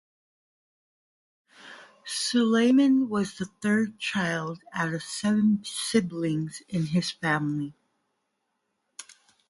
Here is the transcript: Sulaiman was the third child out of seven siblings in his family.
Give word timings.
Sulaiman 2.07 3.07
was 3.07 3.37
the 3.37 3.45
third 3.45 3.99
child 3.99 4.59
out 4.73 4.95
of 4.95 5.03
seven 5.03 5.61
siblings 5.63 6.63
in 6.67 6.87
his 6.87 7.11
family. 7.11 7.75